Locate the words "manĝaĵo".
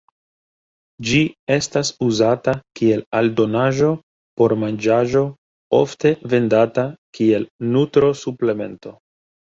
4.65-5.25